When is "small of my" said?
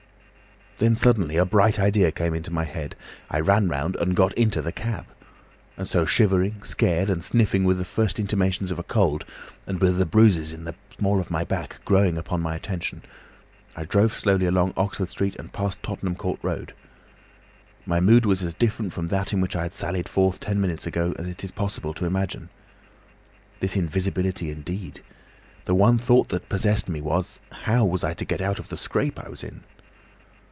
10.97-11.43